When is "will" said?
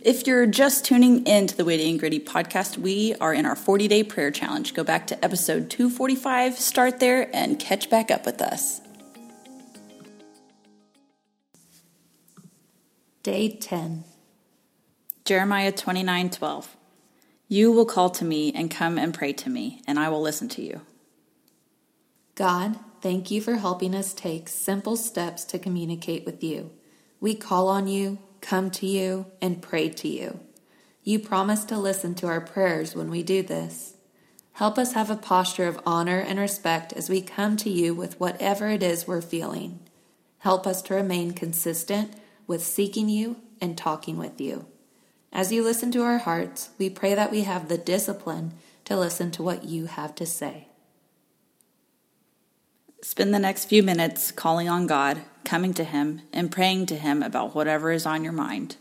17.72-17.86, 20.10-20.22